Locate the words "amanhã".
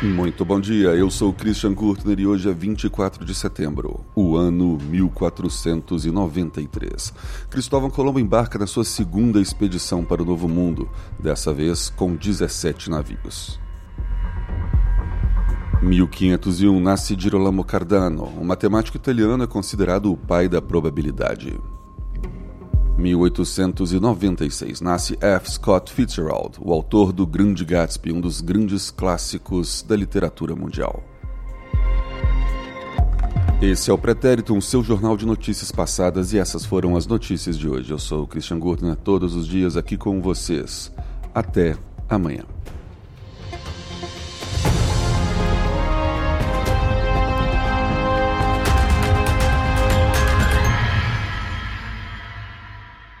42.08-42.57